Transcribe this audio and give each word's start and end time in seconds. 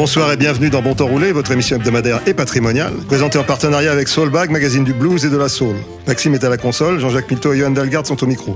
Bonsoir 0.00 0.30
et 0.30 0.36
bienvenue 0.36 0.70
dans 0.70 0.80
Bon 0.80 0.94
Temps 0.94 1.08
Roulé, 1.08 1.32
votre 1.32 1.50
émission 1.50 1.74
hebdomadaire 1.74 2.20
et 2.24 2.32
patrimoniale, 2.32 2.92
présentée 3.08 3.36
en 3.36 3.42
partenariat 3.42 3.90
avec 3.90 4.06
Soulbag, 4.06 4.48
magazine 4.48 4.84
du 4.84 4.94
blues 4.94 5.24
et 5.24 5.28
de 5.28 5.36
la 5.36 5.48
soul. 5.48 5.74
Maxime 6.06 6.34
est 6.34 6.44
à 6.44 6.48
la 6.48 6.56
console, 6.56 7.00
Jean-Jacques 7.00 7.28
Milto 7.28 7.52
et 7.52 7.58
Johan 7.58 7.70
Dalgard 7.70 8.06
sont 8.06 8.22
au 8.22 8.26
micro. 8.28 8.54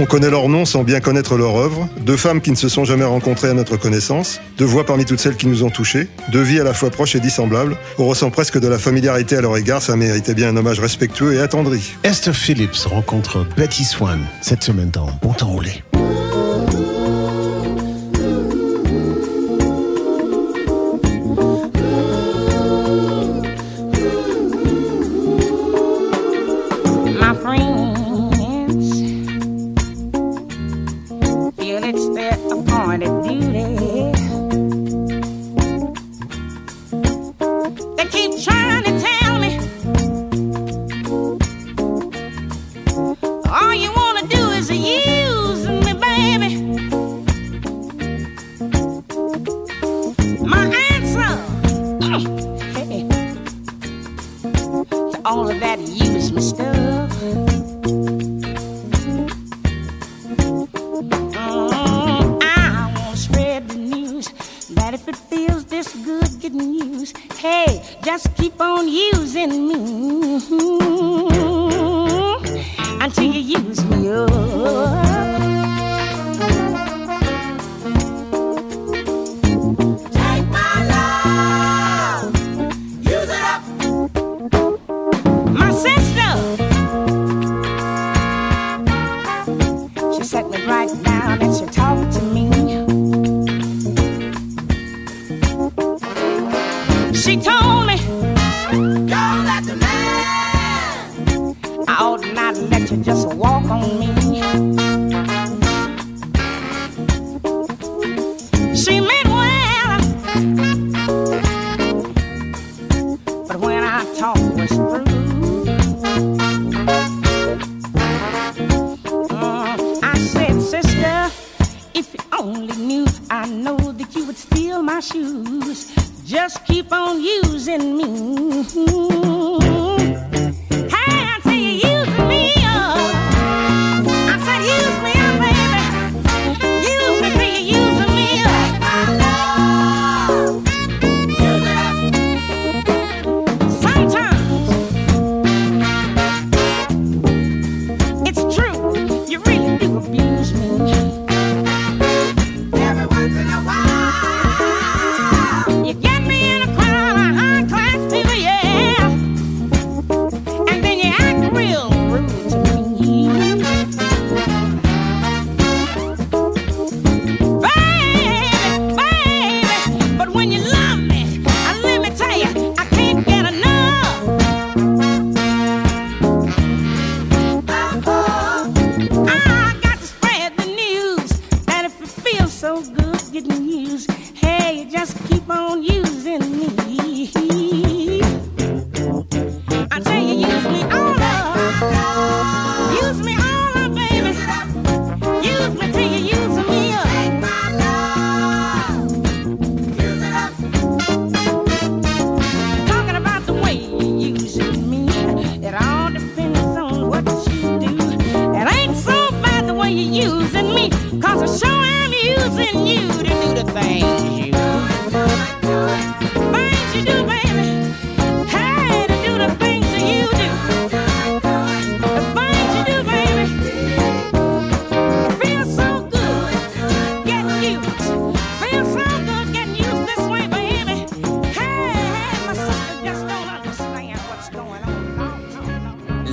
On 0.00 0.06
connaît 0.06 0.30
leur 0.30 0.48
nom 0.48 0.64
sans 0.64 0.82
bien 0.82 1.00
connaître 1.00 1.36
leur 1.36 1.56
œuvre, 1.56 1.86
deux 2.00 2.16
femmes 2.16 2.40
qui 2.40 2.50
ne 2.50 2.56
se 2.56 2.70
sont 2.70 2.86
jamais 2.86 3.04
rencontrées 3.04 3.50
à 3.50 3.52
notre 3.52 3.76
connaissance, 3.76 4.40
deux 4.56 4.64
voix 4.64 4.86
parmi 4.86 5.04
toutes 5.04 5.20
celles 5.20 5.36
qui 5.36 5.46
nous 5.46 5.62
ont 5.62 5.68
touchés, 5.68 6.08
deux 6.32 6.40
vies 6.40 6.58
à 6.58 6.64
la 6.64 6.72
fois 6.72 6.88
proches 6.88 7.16
et 7.16 7.20
dissemblables. 7.20 7.76
On 7.98 8.06
ressent 8.06 8.30
presque 8.30 8.58
de 8.58 8.66
la 8.66 8.78
familiarité 8.78 9.36
à 9.36 9.42
leur 9.42 9.54
égard, 9.58 9.82
ça 9.82 9.96
méritait 9.96 10.32
bien 10.32 10.48
un 10.48 10.56
hommage 10.56 10.80
respectueux 10.80 11.34
et 11.34 11.40
attendri. 11.40 11.92
Esther 12.02 12.34
Phillips 12.34 12.86
rencontre 12.86 13.46
Betty 13.58 13.84
Swan 13.84 14.20
cette 14.40 14.64
semaine 14.64 14.88
dans 14.88 15.10
Bon 15.20 15.34
Temps 15.34 15.48
Roulé? 15.48 15.82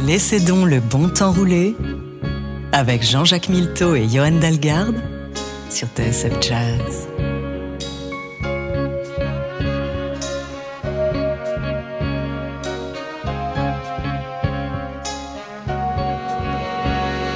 Laissez 0.07 0.39
donc 0.39 0.67
le 0.67 0.79
bon 0.79 1.09
temps 1.09 1.31
rouler 1.31 1.75
avec 2.71 3.03
Jean-Jacques 3.03 3.49
Milteau 3.49 3.93
et 3.93 4.07
Johan 4.07 4.31
Dalgarde 4.31 4.95
sur 5.69 5.87
TSF 5.89 6.41
Jazz. 6.41 7.07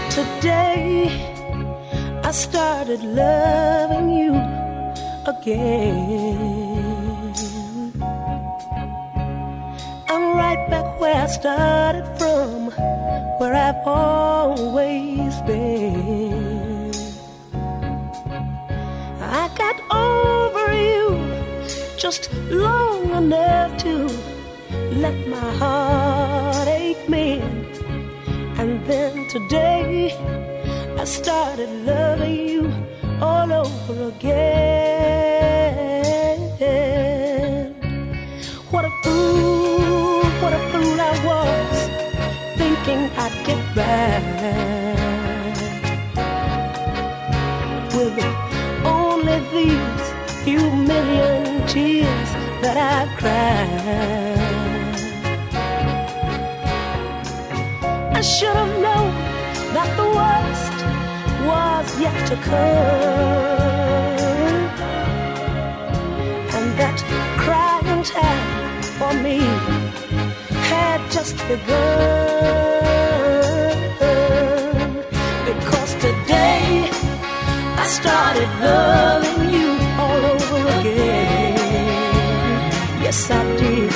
Today 0.09 1.11
I 2.23 2.31
started 2.31 3.03
loving 3.03 4.09
you. 4.09 4.61
again. 5.25 6.73
I'm 10.09 10.35
right 10.35 10.69
back 10.69 10.99
where 10.99 11.15
I 11.15 11.27
started 11.27 11.90
always 13.85 15.41
been. 15.41 16.91
I 19.19 19.49
got 19.55 19.77
over 19.91 20.73
you 20.73 21.17
just 21.97 22.31
long 22.49 23.09
enough 23.11 23.77
to 23.83 24.07
let 24.93 25.27
my 25.27 25.53
heart 25.61 26.67
ache 26.67 27.09
mend. 27.09 27.75
And 28.59 28.85
then 28.85 29.27
today 29.29 30.13
I 30.97 31.03
started 31.05 31.69
loving 31.85 32.47
you 32.47 32.73
all 33.21 33.51
over 33.51 34.09
again. 34.09 34.50
Yet 61.99 62.27
to 62.27 62.35
come, 62.35 62.55
and 66.55 66.67
that 66.79 66.97
crying 67.37 68.03
time 68.03 68.81
for 68.97 69.13
me 69.25 69.39
had 70.69 70.99
just 71.11 71.37
begun. 71.47 72.31
Because 75.45 75.91
today 75.95 76.89
I 77.83 77.85
started 77.99 78.49
loving 78.67 79.41
you 79.55 79.69
all 80.01 80.21
over 80.33 80.59
again. 80.79 81.55
Yes, 83.03 83.29
I 83.29 83.33
did. 83.57 83.90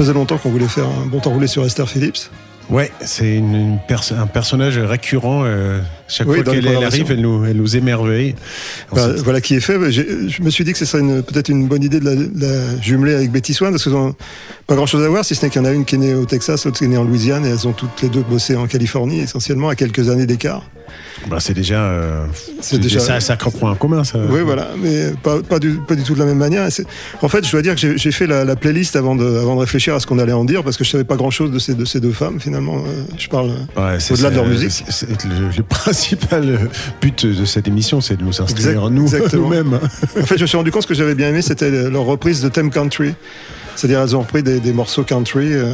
Faisait 0.00 0.14
longtemps 0.14 0.38
qu'on 0.38 0.48
voulait 0.48 0.66
faire 0.66 0.86
un 0.86 1.04
bon 1.04 1.20
temps 1.20 1.28
roulé 1.28 1.46
sur 1.46 1.62
Esther 1.62 1.86
Phillips. 1.86 2.30
Ouais, 2.70 2.90
c'est 3.04 3.34
une, 3.36 3.54
une 3.54 3.78
perso- 3.88 4.14
un 4.14 4.26
personnage 4.26 4.78
récurrent. 4.78 5.42
euh, 5.44 5.80
chaque 6.08 6.28
Oui, 6.28 6.36
fois 6.42 6.54
qu'elle 6.54 6.66
arrive, 6.84 7.06
elle 7.10 7.20
nous, 7.20 7.44
elle 7.44 7.56
nous 7.56 7.76
émerveille. 7.76 8.34
Bah, 8.92 9.08
voilà 9.24 9.40
qui 9.40 9.54
est 9.54 9.60
fait. 9.60 9.74
Je 9.92 10.42
me 10.42 10.50
suis 10.50 10.64
dit 10.64 10.72
que 10.72 10.78
ce 10.78 10.84
serait 10.84 11.02
peut-être 11.22 11.48
une 11.48 11.66
bonne 11.68 11.82
idée 11.82 12.00
de 12.00 12.04
la, 12.04 12.14
de 12.16 12.30
la 12.34 12.80
jumeler 12.80 13.14
avec 13.14 13.30
Betty 13.32 13.54
Swan 13.54 13.72
parce 13.72 13.84
qu'elles 13.84 13.94
ont 13.94 14.14
pas 14.66 14.74
grand-chose 14.76 15.04
à 15.04 15.08
voir, 15.08 15.24
si 15.24 15.34
ce 15.34 15.44
n'est 15.44 15.50
qu'il 15.50 15.60
y 15.62 15.64
en 15.64 15.68
a 15.68 15.72
une 15.72 15.84
qui 15.84 15.96
est 15.96 15.98
née 15.98 16.14
au 16.14 16.26
Texas, 16.26 16.64
l'autre 16.64 16.78
qui 16.78 16.84
est 16.84 16.88
née 16.88 16.96
en 16.96 17.04
Louisiane, 17.04 17.44
et 17.44 17.48
elles 17.50 17.66
ont 17.66 17.72
toutes 17.72 18.02
les 18.02 18.08
deux 18.08 18.22
bossé 18.22 18.54
en 18.56 18.66
Californie, 18.66 19.20
essentiellement 19.20 19.68
à 19.68 19.74
quelques 19.74 20.08
années 20.08 20.26
d'écart. 20.26 20.62
bah, 21.28 21.36
c'est 21.38 21.54
déjà, 21.54 21.82
euh, 21.84 22.24
C'est 22.60 22.78
déjà- 22.78 22.98
déjà 23.18 23.36
point 23.36 23.70
en 23.72 23.74
commun, 23.76 24.02
ça. 24.04 24.18
Oui, 24.28 24.40
voilà, 24.44 24.68
mais 24.82 25.12
pas, 25.22 25.40
pas, 25.42 25.58
du, 25.60 25.74
pas 25.86 25.94
du 25.94 26.02
tout 26.02 26.14
de 26.14 26.18
la 26.18 26.24
même 26.24 26.38
manière. 26.38 26.66
En 27.22 27.28
fait, 27.28 27.44
je 27.46 27.50
dois 27.52 27.62
dire 27.62 27.74
que 27.74 27.80
j'ai- 27.80 27.98
j'ai 27.98 28.10
fait 28.12 28.26
la, 28.26 28.44
la 28.44 28.56
playlist 28.56 28.96
avant 28.96 29.14
de, 29.14 29.24
avant 29.24 29.54
de 29.54 29.60
réfléchir 29.60 29.94
à 29.94 30.00
ce 30.00 30.06
qu'on 30.06 30.18
allait 30.18 30.32
en 30.32 30.44
dire, 30.44 30.64
parce 30.64 30.76
que 30.76 30.82
je 30.84 30.90
savais 30.90 31.04
pas 31.04 31.16
grand-chose 31.16 31.50
de 31.52 31.58
ces, 31.58 31.74
de 31.74 31.84
ces 31.84 32.00
deux 32.00 32.12
femmes, 32.12 32.40
finalement. 32.40 32.59
Euh, 32.68 33.04
Je 33.18 33.28
parle 33.28 33.50
Ouais, 33.76 33.98
c'est- 33.98 34.14
au-delà 34.14 34.30
de 34.30 34.36
leur 34.36 34.46
musique. 34.46 34.84
le, 35.24 35.56
le 35.56 35.62
principal 35.68 36.58
but 37.00 37.26
de 37.26 37.44
cette 37.44 37.66
émission, 37.68 38.00
c'est 38.00 38.16
de 38.16 38.22
nous 38.24 38.40
instruire 38.42 38.90
nous 38.90 39.08
nous-mêmes. 39.32 39.78
En 40.18 40.24
fait, 40.26 40.36
je 40.36 40.42
me 40.42 40.46
suis 40.46 40.56
rendu 40.56 40.70
compte 40.70 40.82
que 40.82 40.84
ce 40.84 40.88
que 40.88 40.94
j'avais 40.94 41.14
bien 41.14 41.28
aimé, 41.28 41.42
c'était 41.42 41.70
leur 41.90 42.04
reprise 42.04 42.42
de 42.42 42.48
Theme 42.48 42.70
Country. 42.70 43.14
C'est-à-dire, 43.76 44.00
elles 44.02 44.14
ont 44.16 44.20
repris 44.20 44.42
des, 44.42 44.60
des 44.60 44.74
morceaux 44.74 45.04
country 45.04 45.54
euh, 45.54 45.72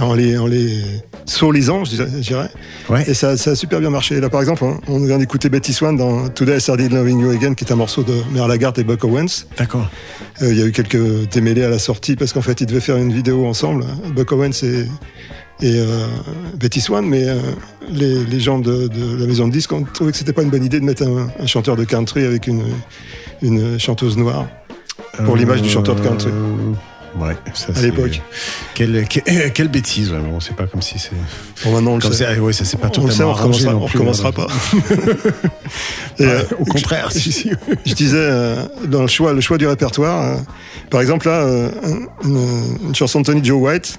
en 0.00 0.14
les, 0.14 0.38
en 0.38 0.46
les 0.46 0.84
soulisant, 1.24 1.84
je 1.84 1.96
dirais-. 2.20 2.48
Ouais. 2.88 3.02
Et 3.08 3.14
ça, 3.14 3.36
ça 3.36 3.52
a 3.52 3.54
super 3.56 3.80
bien 3.80 3.90
marché. 3.90 4.20
Là, 4.20 4.28
par 4.28 4.40
exemple, 4.40 4.62
on- 4.86 5.04
vient 5.04 5.18
d'écouter 5.18 5.48
Betty 5.48 5.72
Swan 5.72 5.96
dans 5.96 6.28
Today 6.28 6.58
I 6.58 6.60
Started 6.60 6.92
Loving 6.92 7.20
You 7.20 7.30
Again, 7.30 7.54
qui 7.54 7.64
est 7.64 7.72
un 7.72 7.76
morceau 7.76 8.04
de 8.04 8.12
Merle 8.32 8.50
Lagarde 8.50 8.78
et 8.78 8.84
Buck 8.84 9.02
Owens. 9.02 9.46
D'accord. 9.58 9.88
Euh, 10.42 10.52
Il 10.52 10.58
y 10.58 10.62
a 10.62 10.66
eu 10.66 10.70
quelques 10.72 11.28
démêlés 11.32 11.64
à 11.64 11.70
la 11.70 11.80
sortie 11.80 12.14
parce 12.14 12.32
qu'en 12.32 12.42
fait, 12.42 12.60
ils 12.60 12.66
devaient 12.66 12.78
faire 12.80 12.98
une 12.98 13.12
vidéo 13.12 13.46
ensemble, 13.46 13.84
Buck 14.14 14.30
Owens 14.30 14.62
et, 14.62 14.84
et 15.62 15.78
euh, 15.78 16.06
Betty 16.56 16.80
Swan, 16.80 17.06
mais 17.06 17.28
euh, 17.28 17.36
les, 17.90 18.24
les 18.24 18.40
gens 18.40 18.58
de, 18.58 18.88
de 18.88 19.16
la 19.16 19.26
maison 19.26 19.46
de 19.46 19.52
disques 19.52 19.72
ont 19.72 19.84
trouvé 19.84 20.12
que 20.12 20.18
c'était 20.18 20.32
pas 20.32 20.42
une 20.42 20.50
bonne 20.50 20.64
idée 20.64 20.80
de 20.80 20.84
mettre 20.84 21.04
un, 21.04 21.28
un 21.38 21.46
chanteur 21.46 21.76
de 21.76 21.84
country 21.84 22.24
avec 22.24 22.46
une, 22.46 22.64
une 23.42 23.78
chanteuse 23.78 24.16
noire 24.16 24.46
pour 25.24 25.36
l'image 25.36 25.62
du 25.62 25.68
chanteur 25.68 25.94
de 25.94 26.00
country. 26.00 26.30
Euh, 26.30 26.72
Ouais, 27.16 27.36
ça, 27.54 27.68
À 27.76 27.80
l'époque. 27.80 28.20
Quelle, 28.74 29.06
quelle, 29.06 29.52
quelle 29.52 29.68
bêtise, 29.68 30.10
vraiment. 30.10 30.40
C'est 30.40 30.56
pas 30.56 30.66
comme 30.66 30.82
si 30.82 30.98
c'est. 30.98 31.12
Bon, 31.64 31.72
maintenant, 31.72 31.92
on 31.92 31.96
le 31.96 32.02
sait. 32.12 32.34
ça, 32.34 32.40
ouais, 32.42 32.52
ça 32.52 32.64
c'est 32.64 32.76
pas 32.76 32.90
On 32.98 33.04
le 33.06 33.12
sait, 33.12 33.22
on 33.22 33.32
recommencera, 33.32 33.72
non 33.72 33.82
on 33.84 33.86
plus, 33.86 33.98
recommencera 33.98 34.32
pas. 34.32 34.48
Et, 36.18 36.24
euh, 36.24 36.42
Au 36.58 36.64
contraire, 36.64 37.12
si, 37.12 37.30
si. 37.30 37.50
je 37.86 37.94
disais 37.94 38.16
euh, 38.18 38.64
dans 38.88 39.02
le 39.02 39.06
choix, 39.06 39.32
le 39.32 39.40
choix 39.40 39.58
du 39.58 39.66
répertoire, 39.68 40.24
euh, 40.24 40.36
par 40.90 41.00
exemple 41.00 41.28
là, 41.28 41.42
euh, 41.42 41.70
une, 42.24 42.38
une 42.88 42.94
chanson 42.94 43.20
de 43.20 43.26
Tony 43.26 43.44
Joe 43.44 43.60
White, 43.62 43.98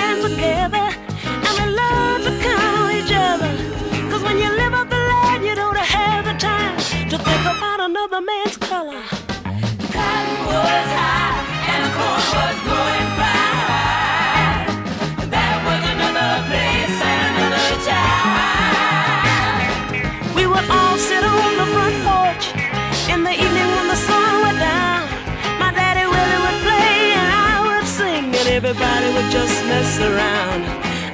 just 29.31 29.63
mess 29.65 29.97
around. 29.99 30.61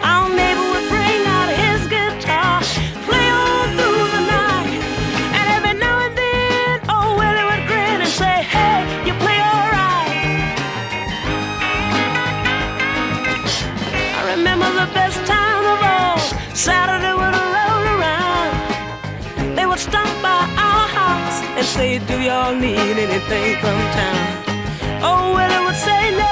Our 0.02 0.28
neighbor 0.34 0.68
would 0.74 0.90
bring 0.90 1.22
out 1.38 1.50
his 1.64 1.82
guitar, 1.86 2.62
play 3.06 3.28
on 3.30 3.66
through 3.78 4.06
the 4.16 4.24
night, 4.26 4.74
and 5.38 5.46
every 5.58 5.76
now 5.86 5.98
and 6.06 6.16
then, 6.18 6.82
oh 6.90 7.14
Willie 7.20 7.46
would 7.50 7.64
grin 7.70 8.02
and 8.06 8.14
say, 8.22 8.38
"Hey, 8.56 8.78
you 9.08 9.14
play 9.26 9.38
all 9.52 9.68
right." 9.80 10.26
I 14.18 14.22
remember 14.34 14.70
the 14.82 14.90
best 15.00 15.20
time 15.36 15.64
of 15.74 15.80
all 15.96 16.18
Saturday 16.68 17.14
would 17.22 17.36
roll 17.56 17.84
around. 17.96 19.56
They 19.58 19.66
would 19.70 19.84
stop 19.90 20.10
by 20.26 20.42
our 20.68 20.86
house 21.02 21.38
and 21.58 21.66
say, 21.76 22.00
Do 22.10 22.16
y'all 22.28 22.56
need 22.56 22.96
anything 23.06 23.50
from 23.62 23.78
town? 24.00 24.26
Oh, 25.08 25.22
Willie 25.36 25.62
would 25.66 25.80
say 25.88 26.02
no. 26.18 26.27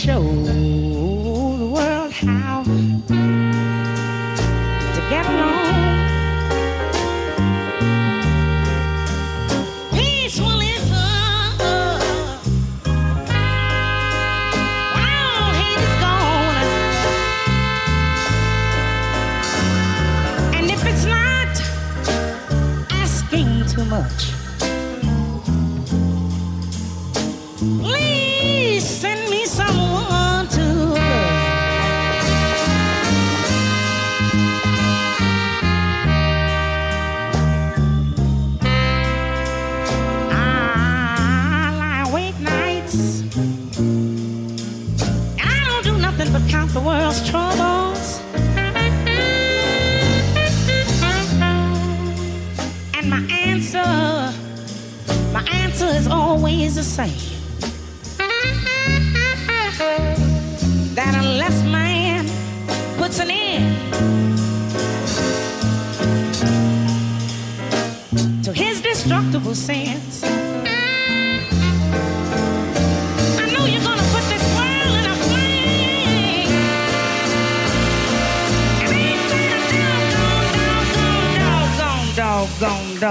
Show 0.00 0.89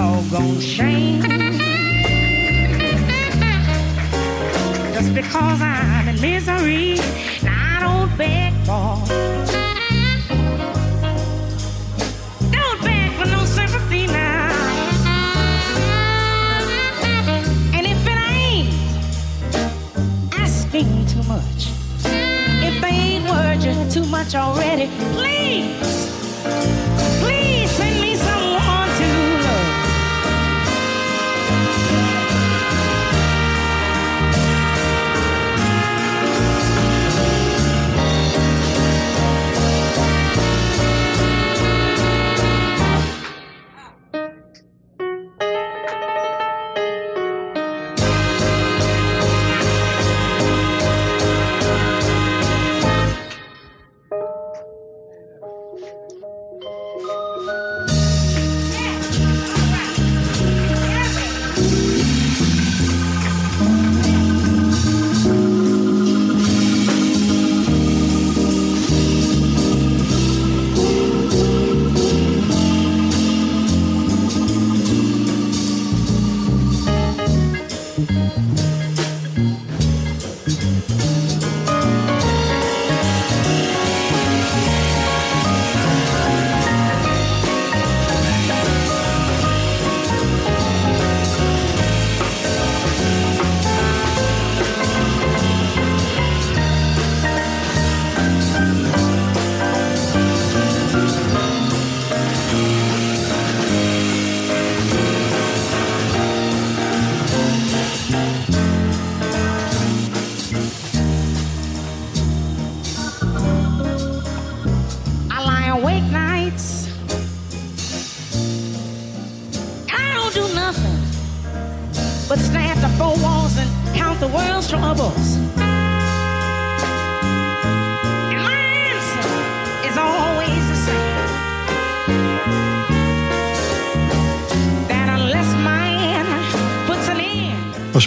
doggone 0.00 0.58
shame. 0.60 1.39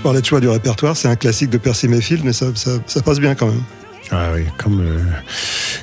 Parlais 0.03 0.21
de 0.21 0.25
choix 0.25 0.39
du 0.39 0.47
répertoire, 0.49 0.95
c'est 0.95 1.07
un 1.07 1.15
classique 1.15 1.49
de 1.49 1.57
Percy 1.57 1.87
Mayfield, 1.87 2.23
mais 2.23 2.33
ça, 2.33 2.47
ça, 2.55 2.71
ça 2.85 3.01
passe 3.01 3.19
bien 3.19 3.33
quand 3.35 3.47
même. 3.47 3.63
Ah 4.11 4.27
oui, 4.35 4.43
comme, 4.57 4.81
euh, 4.81 4.99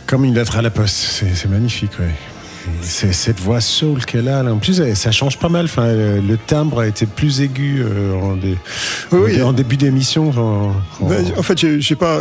comme 0.07 0.25
une 0.25 0.35
lettre 0.35 0.57
à 0.57 0.63
la 0.63 0.71
poste. 0.71 1.25
C'est 1.35 1.49
magnifique, 1.51 1.93
ouais. 1.99 2.15
C'est 2.83 3.13
cette 3.15 3.41
voix 3.41 3.61
soul 3.63 4.05
qu'elle 4.05 4.29
a. 4.29 4.43
là. 4.43 4.53
En 4.53 4.59
plus, 4.59 4.81
elle- 4.81 4.95
ça 4.95 5.11
change 5.11 5.39
pas 5.39 5.49
mal. 5.49 5.65
Enfin, 5.65 5.87
le 5.93 6.37
timbre 6.37 6.81
a 6.81 6.87
été 6.87 7.07
plus 7.07 7.41
aigu 7.41 7.83
euh, 7.83 8.15
en, 8.15 8.37
dé- 8.37 8.59
Oui, 9.11 9.43
en, 9.43 9.49
oui. 9.49 9.55
début 9.57 9.77
d'émission. 9.79 10.31
En, 10.31 10.75
en- 11.05 11.39
en 11.39 11.43
fait, 11.43 11.59
j'ai 11.59 11.81
j'ai 11.81 11.97
pas 11.97 12.21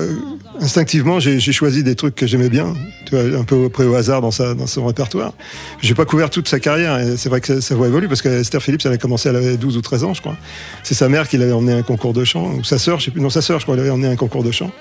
instinctivement, 0.61 1.19
j'ai 1.19 1.39
choisi 1.51 1.83
des 1.83 1.95
trucs 1.95 2.15
que 2.15 2.27
j'aimais 2.27 2.49
bien, 2.49 2.73
un 3.13 3.43
peu 3.43 3.69
près 3.69 3.85
au 3.85 3.95
hasard 3.95 4.21
dans 4.21 4.31
son 4.31 4.85
répertoire. 4.85 5.33
J'ai 5.81 5.95
pas 5.95 6.05
couvert 6.05 6.29
toute 6.29 6.47
sa 6.47 6.59
carrière. 6.59 6.99
C'est 7.17 7.29
vrai 7.29 7.41
que 7.41 7.59
sa, 7.59 7.75
voix 7.75 7.87
évolue 7.87 8.07
parce 8.07 8.21
que 8.21 8.29
Esther 8.29 8.61
Phillips, 8.61 8.85
elle 8.85 8.93
a 8.93 8.97
commencé, 8.97 9.29
avait 9.29 9.57
12 9.57 9.77
ou 9.77 9.81
13 9.81 10.03
ans, 10.03 10.13
je 10.13 10.21
crois. 10.21 10.37
C'est 10.83 10.95
sa 10.95 11.09
mère 11.09 11.27
qui 11.27 11.37
l'avait 11.37 11.51
emmené 11.51 11.73
à 11.73 11.77
un 11.77 11.83
concours 11.83 12.13
de 12.13 12.23
chant, 12.23 12.53
ou 12.53 12.63
sa 12.63 12.77
sœur, 12.77 12.99
je 12.99 13.05
sais 13.05 13.11
plus, 13.11 13.21
non, 13.21 13.29
sa 13.29 13.41
sœur, 13.41 13.59
je 13.59 13.65
crois, 13.65 13.75
l'avait 13.75 13.89
emmené 13.89 14.07
à 14.07 14.11
un 14.11 14.15
concours 14.15 14.43
de 14.43 14.51
chant 14.51 14.71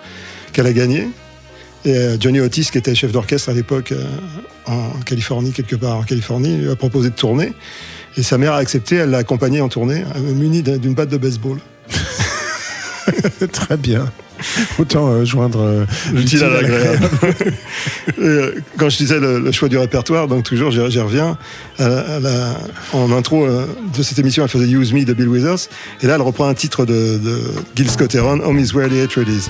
qu'elle 0.53 0.67
a 0.67 0.73
gagné. 0.73 1.09
Et 1.85 1.95
euh, 1.95 2.17
Johnny 2.19 2.41
Otis, 2.41 2.69
qui 2.73 2.79
était 2.79 2.95
chef 2.95 3.13
d'orchestre 3.13 3.51
à 3.51 3.53
l'époque 3.53 3.93
euh, 3.93 4.05
en 4.67 4.91
Californie, 5.05 5.53
quelque 5.53 5.77
part 5.77 5.97
en 5.99 6.03
Californie, 6.03 6.57
lui 6.57 6.71
a 6.71 6.77
proposé 6.77 7.11
de 7.11 7.15
tourner. 7.15 7.53
Et 8.17 8.23
sa 8.23 8.37
mère 8.37 8.53
a 8.53 8.59
accepté, 8.59 8.97
elle 8.97 9.11
l'a 9.11 9.19
accompagné 9.19 9.61
en 9.61 9.69
tournée, 9.69 10.05
euh, 10.17 10.21
munie 10.35 10.63
d'un- 10.63 10.79
d'une 10.79 10.95
batte 10.95 11.11
de 11.11 11.19
baseball. 11.19 11.59
Très 13.53 13.77
bien. 13.77 14.11
Autant 14.79 15.09
euh, 15.09 15.25
joindre 15.25 15.61
euh, 15.63 15.85
L'utile 16.13 16.45
à 16.45 16.51
l'agréable. 16.51 17.09
euh, 18.19 18.53
Quand 18.77 18.89
je 18.89 18.97
disais 18.97 19.19
le, 19.21 19.41
le 19.41 19.53
choix 19.53 19.69
du 19.69 19.79
répertoire, 19.79 20.29
donc 20.29 20.45
toujours 20.45 20.71
j'y 20.71 20.81
reviens. 21.01 21.37
à 21.79 21.89
la- 21.89 21.99
à 22.17 22.21
la- 22.21 22.59
en 22.93 23.11
intro 23.13 23.45
euh, 23.45 23.67
de 23.97 24.03
cette 24.03 24.19
émission, 24.19 24.43
elle 24.43 24.49
faisait 24.51 24.69
Use 24.71 24.93
Me 24.93 25.05
de 25.05 25.13
Bill 25.13 25.29
Withers. 25.29 25.69
Et 26.03 26.07
là, 26.07 26.15
elle 26.17 26.23
reprend 26.23 26.49
un 26.49 26.55
titre 26.55 26.85
de, 26.87 27.19
de 27.19 27.41
Gil 27.77 27.91
Scott 27.91 28.15
Heron, 28.15 28.41
Home 28.41 28.59
is 28.59 28.73
where 28.75 28.89
the 28.89 29.01
hatred 29.03 29.29
is. 29.29 29.49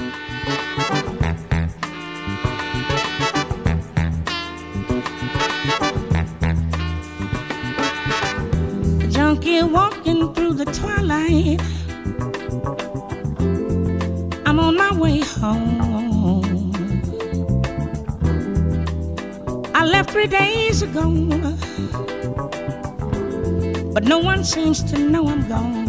Three 20.09 20.27
days 20.27 20.83
ago, 20.83 21.11
but 23.93 24.05
no 24.05 24.19
one 24.19 24.43
seems 24.43 24.83
to 24.83 24.99
know 24.99 25.27
I'm 25.29 25.47
gone. 25.49 25.87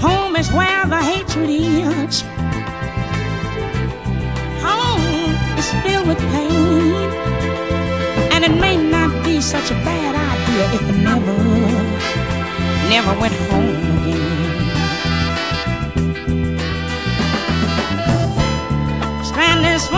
Home 0.00 0.36
is 0.36 0.50
where 0.52 0.86
the 0.86 1.02
hatred 1.02 1.50
is. 1.50 2.22
Home 4.62 5.34
is 5.58 5.68
filled 5.82 6.06
with 6.06 6.18
pain. 6.32 6.94
And 8.32 8.44
it 8.44 8.54
may 8.60 8.76
not 8.76 9.24
be 9.24 9.40
such 9.40 9.70
a 9.70 9.74
bad 9.88 10.14
idea 10.14 10.64
if 10.74 10.82
I 10.82 10.92
never, 11.08 11.36
never 12.88 13.12
went 13.20 13.34
home 13.50 13.68
again. 13.96 14.44
Stand 19.24 19.66
as 19.66 19.88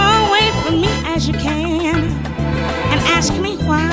as 1.16 1.26
you 1.26 1.32
can 1.32 1.96
and 2.92 3.00
ask 3.16 3.32
me 3.40 3.56
why. 3.64 3.88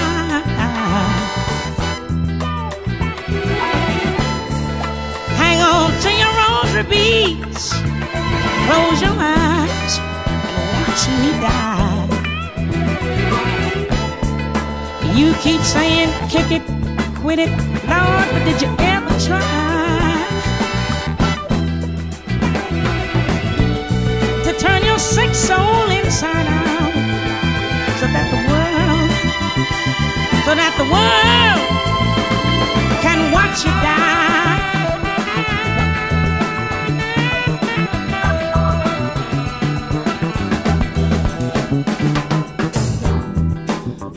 Hang 5.41 5.59
on 5.61 5.91
to 6.03 6.09
your 6.21 6.33
rosary 6.41 6.83
beads, 6.93 7.71
close 8.65 8.99
your 9.05 9.15
eyes, 9.15 9.93
and 10.51 10.75
watch 10.83 11.03
me 11.21 11.31
die. 11.47 12.07
You 15.15 15.33
keep 15.35 15.61
saying 15.61 16.11
kick 16.27 16.51
it, 16.51 16.63
quit 17.21 17.39
it, 17.39 17.51
Lord, 17.87 18.27
but 18.33 18.43
did 18.43 18.61
you 18.61 18.71
ever 18.79 19.13
try 19.27 20.19
to 24.43 24.51
turn 24.59 24.83
your 24.83 24.99
sick 24.99 25.33
soul 25.33 25.89
inside 25.89 26.47
out 26.47 26.72
so 30.45 30.53
that 30.53 30.75
the 30.75 30.83
world 30.91 31.61
can 33.01 33.31
watch 33.31 33.63
you 33.63 33.71
die? 33.81 34.03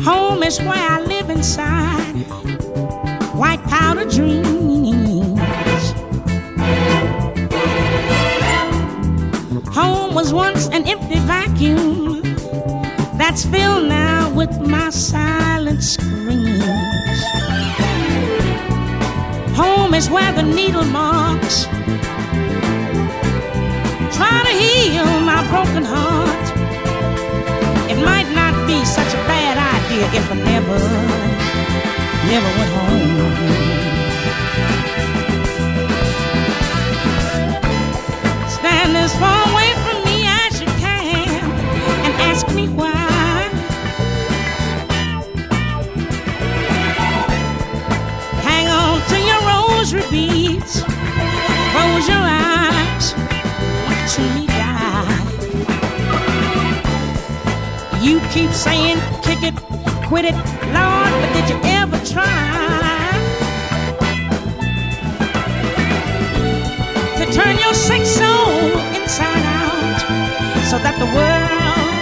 Home 0.03 0.43
is 0.43 0.59
where 0.59 0.73
I 0.73 1.01
live 1.01 1.31
inside. 1.31 2.15
White 3.35 3.63
powder 3.65 4.05
dreams. 4.05 5.39
Home 9.69 10.15
was 10.15 10.33
once 10.33 10.67
an 10.69 10.89
empty 10.89 11.21
vacuum 11.21 12.23
that's 13.17 13.45
filled 13.45 13.87
now 13.89 14.29
with 14.35 14.59
my 14.61 14.91
silent 14.91 15.56
is 19.97 20.11
where 20.11 20.31
the 20.33 20.43
needle 20.43 20.85
marks 20.85 21.65
try 24.15 24.39
to 24.49 24.55
heal 24.63 25.09
my 25.33 25.41
broken 25.49 25.83
heart. 25.83 26.47
It 27.91 27.99
might 28.05 28.29
not 28.35 28.55
be 28.67 28.85
such 28.85 29.15
a 29.15 29.21
bad 29.33 29.57
idea 29.57 30.05
if 30.19 30.31
I 30.31 30.37
never, 30.53 30.79
never 32.33 32.51
went 32.59 32.73
home. 32.79 33.07
Stand 38.51 38.97
as 38.99 39.13
far 39.17 39.51
away 39.51 39.76
keep 58.37 58.53
saying 58.53 59.01
kick 59.23 59.43
it, 59.43 59.55
quit 60.09 60.25
it, 60.27 60.35
Lord, 60.77 61.13
but 61.21 61.31
did 61.33 61.49
you 61.49 61.59
ever 61.81 61.99
try 62.05 62.29
to 67.17 67.25
turn 67.33 67.57
your 67.59 67.73
sick 67.73 68.05
soul 68.05 68.77
inside 68.93 69.43
out 69.57 70.01
so 70.69 70.77
that 70.85 70.99
the 71.01 71.09
world, 71.17 71.97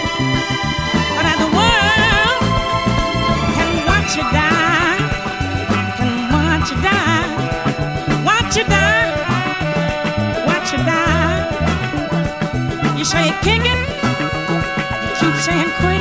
so 1.15 1.21
that 1.23 1.39
the 1.39 1.47
world 1.55 2.43
can 3.55 3.71
watch 3.87 4.19
you 4.19 4.27
die, 4.35 4.99
can 5.99 6.11
watch 6.35 6.67
you 6.73 6.79
die, 6.83 7.31
watch 8.27 8.59
you 8.59 8.65
die, 8.75 9.07
watch 10.51 10.69
you 10.73 10.81
die. 10.83 11.47
You 12.99 13.05
say 13.05 13.31
kick 13.43 13.63
it. 13.63 13.79
You 15.15 15.31
keep 15.31 15.39
saying 15.41 15.71
quit 15.79 15.94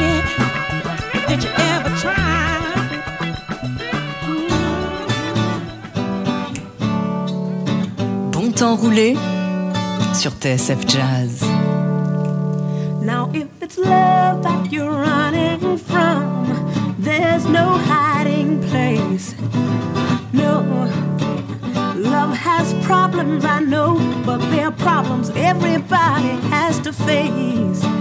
Bon 8.31 8.51
temps 8.51 8.75
roulé 8.75 9.15
sur 10.13 10.31
TSF 10.31 10.85
Jazz. 10.87 11.43
Now, 13.01 13.31
if 13.33 13.47
it's 13.61 13.79
love 13.79 14.43
that 14.43 14.71
you're 14.71 14.91
running 14.91 15.77
from, 15.77 16.45
there's 16.99 17.45
no 17.45 17.79
hiding 17.79 18.61
place. 18.69 19.33
No, 20.33 20.61
love 21.95 22.37
has 22.37 22.75
problems, 22.85 23.43
I 23.43 23.59
know, 23.59 23.97
but 24.23 24.37
they're 24.51 24.71
problems 24.71 25.31
everybody 25.35 26.37
has 26.51 26.79
to 26.81 26.93
face. 26.93 27.92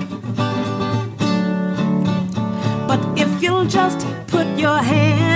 You'll 3.52 3.66
just 3.66 4.06
put 4.28 4.46
your 4.58 4.78
hand 4.78 5.31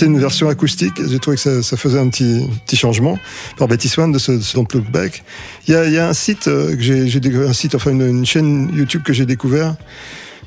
c'est 0.00 0.06
une 0.06 0.18
version 0.18 0.48
acoustique. 0.48 0.94
J'ai 1.10 1.18
trouvé 1.18 1.36
que 1.36 1.42
ça, 1.42 1.62
ça 1.62 1.76
faisait 1.76 1.98
un 1.98 2.08
petit, 2.08 2.46
petit 2.66 2.76
changement 2.76 3.18
par 3.58 3.68
Betty 3.68 3.88
Swan 3.88 4.10
de 4.10 4.18
ce, 4.18 4.32
de 4.32 4.40
ce 4.40 4.54
Don't 4.54 4.66
Look 4.72 4.90
Back. 4.90 5.22
Il 5.68 5.74
y 5.74 5.76
a, 5.76 5.86
y 5.88 5.98
a 5.98 6.08
un 6.08 6.14
site 6.14 6.48
euh, 6.48 6.74
que 6.74 6.80
j'ai, 6.82 7.20
découvert, 7.20 7.50
un 7.50 7.52
site, 7.52 7.74
enfin 7.74 7.90
une, 7.90 8.06
une 8.06 8.24
chaîne 8.26 8.70
YouTube 8.74 9.02
que 9.02 9.12
j'ai 9.12 9.26
découvert. 9.26 9.76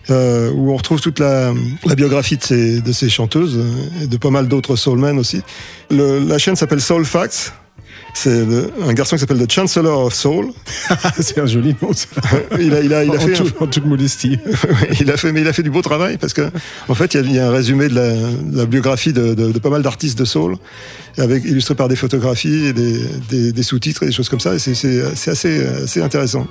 euh, 0.09 0.51
où 0.51 0.71
on 0.71 0.77
retrouve 0.77 1.01
toute 1.01 1.19
la, 1.19 1.53
la 1.85 1.95
biographie 1.95 2.37
de 2.37 2.43
ces, 2.43 2.81
de 2.81 2.91
ces 2.91 3.09
chanteuses 3.09 3.57
euh, 3.57 4.03
et 4.03 4.07
de 4.07 4.17
pas 4.17 4.29
mal 4.29 4.47
d'autres 4.47 4.75
soulmen 4.75 5.17
aussi. 5.17 5.41
Le, 5.89 6.19
la 6.19 6.37
chaîne 6.37 6.55
s'appelle 6.55 6.81
Soul 6.81 7.05
Facts. 7.05 7.53
C'est 8.15 8.45
un 8.87 8.93
garçon 8.93 9.15
qui 9.15 9.21
s'appelle 9.21 9.45
The 9.45 9.51
Chancellor 9.51 10.05
of 10.05 10.13
Soul. 10.13 10.51
c'est 11.19 11.39
un 11.39 11.45
joli 11.47 11.75
nom, 11.81 11.91
ça. 11.93 12.05
Il 12.59 12.73
a, 12.73 12.81
il 12.81 12.93
a, 12.93 13.03
il 13.03 13.09
a 13.11 13.15
en, 13.15 13.19
fait, 13.19 13.33
tout- 13.33 13.51
en 13.59 13.67
toute 13.67 13.85
modestie. 13.85 14.37
il 15.01 15.09
a 15.11 15.17
fait, 15.17 15.31
mais 15.31 15.41
il 15.41 15.47
a 15.47 15.53
fait 15.53 15.63
du 15.63 15.71
beau 15.71 15.81
travail 15.81 16.17
parce 16.17 16.33
que, 16.33 16.49
en 16.87 16.93
fait, 16.93 17.15
il 17.15 17.21
y 17.21 17.23
a, 17.23 17.25
il 17.29 17.35
y 17.35 17.39
a 17.39 17.47
un 17.47 17.51
résumé 17.51 17.87
de 17.89 17.95
la, 17.95 18.11
de 18.13 18.57
la 18.57 18.65
biographie 18.65 19.13
de, 19.13 19.33
de, 19.33 19.51
de 19.51 19.59
pas 19.59 19.69
mal 19.71 19.81
d'artistes 19.81 20.17
de 20.19 20.25
soul, 20.25 20.57
avec 21.17 21.43
illustré 21.43 21.73
par 21.75 21.87
des 21.87 21.95
photographies 21.95 22.67
et 22.67 22.73
des, 22.73 22.99
des, 23.29 23.51
des 23.51 23.63
sous-titres 23.63 24.03
et 24.03 24.05
des 24.07 24.11
choses 24.11 24.29
comme 24.29 24.39
ça. 24.39 24.57
C'est, 24.59 24.71
assez, 25.29 25.65
assez 25.83 26.01
intéressant. 26.01 26.47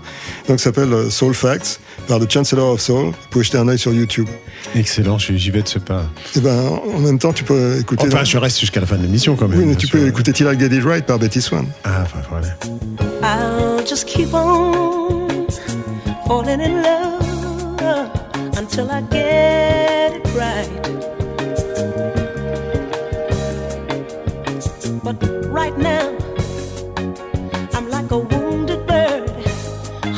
Donc, 0.49 0.59
ça 0.59 0.65
s'appelle 0.65 0.93
euh, 0.93 1.11
Soul 1.11 1.35
Facts 1.35 1.79
par 2.09 2.19
The 2.19 2.31
Chancellor 2.31 2.73
of 2.73 2.81
Soul. 2.81 3.07
Vous 3.07 3.13
pouvez 3.31 3.45
jeter 3.45 3.59
un 3.59 3.69
œil 3.69 3.79
sur 3.79 3.93
YouTube. 3.93 4.27
Excellent, 4.75 5.19
j'y 5.19 5.51
vais 5.51 5.63
de 5.63 5.69
ce 5.69 5.79
pas. 5.79 6.05
Et 6.37 6.41
ben, 6.41 6.59
en 6.95 6.99
même 6.99 7.19
temps, 7.21 7.33
tu 7.33 7.45
peux 7.45 7.79
écouter. 7.79 8.07
Enfin, 8.09 8.25
je 8.25 8.37
reste 8.39 8.59
jusqu'à 8.59 8.81
la 8.81 8.87
fin 8.87 8.97
de 8.97 9.03
l'émission 9.03 9.37
quand 9.37 9.47
même. 9.49 9.59
oui, 9.61 9.65
mais 9.67 9.77
tu 9.77 9.87
sûr. 9.87 9.99
peux 10.01 10.07
écouter 10.09 10.33
Till 10.33 10.47
I 10.53 10.59
Get 10.59 10.75
It 10.77 10.85
Right 10.85 11.07
par 11.07 11.19
Betty 11.19 11.41
Swan. 11.53 11.67
Ah, 11.85 12.01
enfin, 12.05 12.23
voilà. 12.31 12.49
I'll 13.23 13.85
just 13.85 14.07
keep 14.07 14.33
on 14.33 15.47
falling 16.27 16.63
in 16.63 16.83
love 16.83 18.11
until 18.57 18.91
I 18.91 19.03
get 19.03 20.15
it 20.17 20.25
right. 20.35 20.73
But 25.05 25.17
right 25.59 25.77
now, 25.77 26.07
I'm 27.75 27.87
like 27.91 28.11
a 28.13 28.21
wounded 28.33 28.87
bird, 28.87 29.29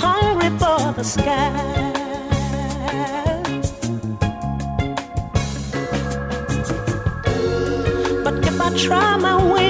hungry 0.04 0.50
for 0.60 0.92
the 0.98 1.02
sky. 1.02 1.50
But 8.22 8.34
if 8.46 8.60
I 8.60 8.68
try 8.86 9.16
my 9.16 9.36
wings 9.52 9.63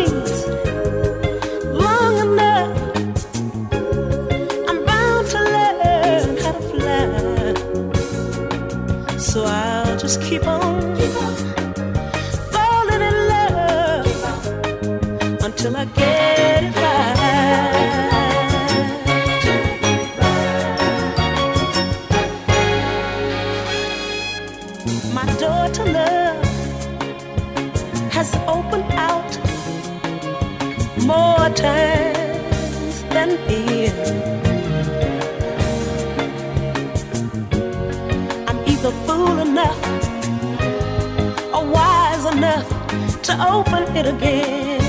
it 43.97 44.07
again. 44.07 44.81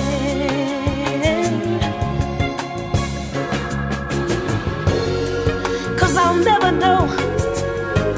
Cause 5.98 6.18
I'll 6.18 6.36
never 6.52 6.72
know 6.72 7.08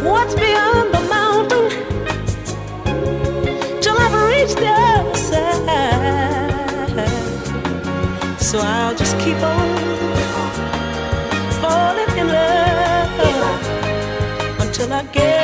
what's 0.09 0.35
beyond 0.35 0.93
the 0.93 1.01
mountain 1.17 1.69
till 3.81 3.97
I've 3.97 4.13
reached 4.31 4.57
the 4.57 4.67
other 4.67 5.17
side. 5.29 7.09
So 8.39 8.59
I'll 8.59 8.95
just 8.95 9.17
keep 9.19 9.37
on 9.37 9.77
falling 11.61 12.17
in 12.17 12.27
love 12.27 13.19
until 14.61 14.93
I 14.93 15.03
get 15.11 15.36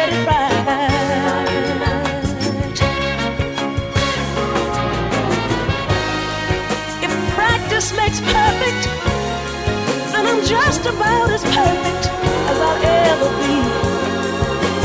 just 10.54 10.86
about 10.86 11.30
as 11.38 11.44
perfect 11.58 12.04
as 12.50 12.58
I'll 12.68 12.82
ever 13.10 13.30
be 13.42 13.58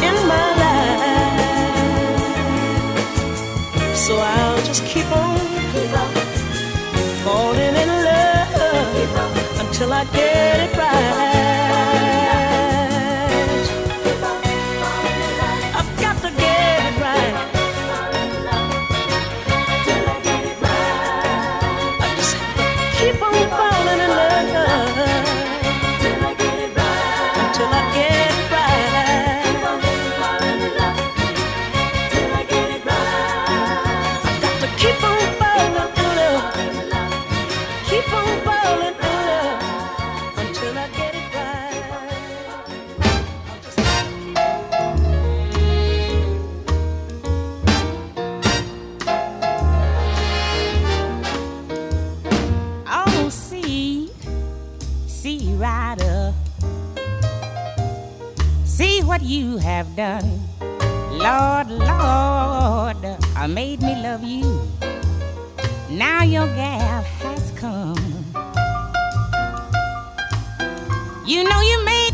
in 0.09 0.17
my 0.33 0.49
life. 0.63 1.17
So 4.05 4.13
I'll 4.19 4.63
just 4.71 4.83
keep 4.93 5.09
on 5.25 5.39
falling 7.25 7.75
in 7.85 7.91
love 8.09 8.53
until 9.63 9.91
I 9.93 10.03
get 10.19 10.57
it 10.65 10.78
Now 66.69 67.01
has 67.25 67.51
come. 67.53 67.97
You 71.25 71.45
know 71.45 71.61
you 71.71 71.85
made 71.87 72.08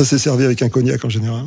Ça 0.00 0.06
s'est 0.06 0.18
servi 0.18 0.46
avec 0.46 0.62
un 0.62 0.70
cognac 0.70 1.04
en 1.04 1.10
général. 1.10 1.44